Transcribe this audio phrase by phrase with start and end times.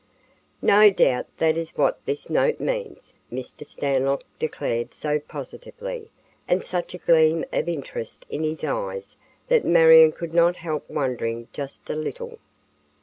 [0.63, 3.63] "No doubt that is what this note means," Mr.
[3.63, 6.09] Stanlock declared so positively
[6.47, 9.15] and such a gleam of interest in his eyes
[9.47, 12.39] that Marion could not help wondering just a little.